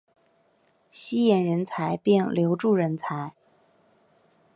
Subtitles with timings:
[0.89, 3.33] 吸引人才并留住人才